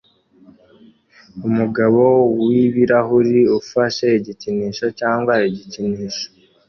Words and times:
Umugabo 1.47 2.01
w 2.45 2.47
ibirahuri 2.63 3.39
ufashe 3.59 4.05
igikinisho 4.19 4.85
cyangwa 4.99 5.33
igikinisho 5.49 6.25